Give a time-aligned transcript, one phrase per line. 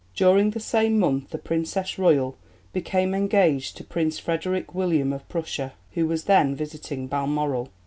[0.15, 2.35] During the same month the Princess Royal
[2.73, 7.69] became engaged to Prince Frederick William of Prussia, who was then visiting Balmoral.